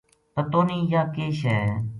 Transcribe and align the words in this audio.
پتو 0.33 0.59
نیہہ 0.67 0.89
یاہ 0.91 1.11
کے 1.15 1.25
شے 1.39 1.53
ہے 1.65 1.71